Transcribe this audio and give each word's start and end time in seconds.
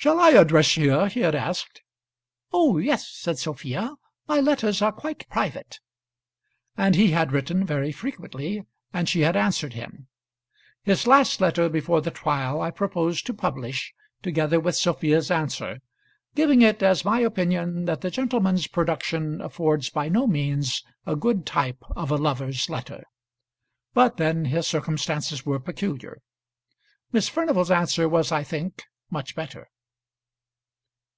"Shall 0.00 0.20
I 0.20 0.30
address 0.30 0.76
here?" 0.76 1.08
he 1.08 1.18
had 1.22 1.34
asked. 1.34 1.82
"Oh 2.52 2.78
yes," 2.78 3.08
said 3.08 3.36
Sophia; 3.36 3.96
"my 4.28 4.38
letters 4.38 4.80
are 4.80 4.92
quite 4.92 5.28
private." 5.28 5.80
And 6.76 6.94
he 6.94 7.10
had 7.10 7.32
written 7.32 7.64
very 7.66 7.90
frequently, 7.90 8.62
and 8.92 9.08
she 9.08 9.22
had 9.22 9.34
answered 9.34 9.72
him. 9.72 10.06
His 10.84 11.08
last 11.08 11.40
letter 11.40 11.68
before 11.68 12.00
the 12.00 12.12
trial 12.12 12.62
I 12.62 12.70
propose 12.70 13.22
to 13.22 13.34
publish, 13.34 13.92
together 14.22 14.60
with 14.60 14.76
Sophia's 14.76 15.32
answer, 15.32 15.80
giving 16.36 16.62
it 16.62 16.80
as 16.80 17.04
my 17.04 17.18
opinion 17.18 17.86
that 17.86 18.00
the 18.00 18.12
gentleman's 18.12 18.68
production 18.68 19.40
affords 19.40 19.90
by 19.90 20.08
no 20.08 20.28
means 20.28 20.84
a 21.06 21.16
good 21.16 21.44
type 21.44 21.82
of 21.96 22.12
a 22.12 22.16
lover's 22.16 22.70
letter. 22.70 23.02
But 23.94 24.16
then 24.16 24.44
his 24.44 24.64
circumstances 24.68 25.44
were 25.44 25.58
peculiar. 25.58 26.20
Miss 27.10 27.28
Furnival's 27.28 27.72
answer 27.72 28.08
was, 28.08 28.30
I 28.30 28.44
think, 28.44 28.84
much 29.10 29.34
better. 29.34 29.66